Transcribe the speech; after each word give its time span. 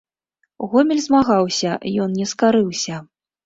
Гомель 0.71 1.03
змагаўся, 1.09 1.77
ён 2.09 2.19
не 2.25 2.31
скарыўся. 2.35 2.95